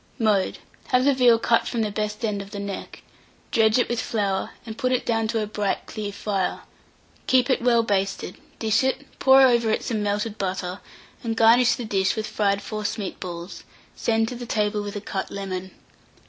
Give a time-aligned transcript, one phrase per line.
[0.17, 0.57] Mode.
[0.87, 3.03] Have the veal cut from the best end of the neck;
[3.51, 6.61] dredge it with flour, and put it down to a bright clear fire;
[7.27, 10.79] keep it well basted; dish it, pour over it some melted butter,
[11.23, 13.63] and garnish the dish with fried forcemeat balls;
[13.95, 15.69] send to table with a cut lemon.